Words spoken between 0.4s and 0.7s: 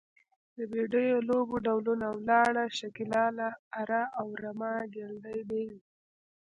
د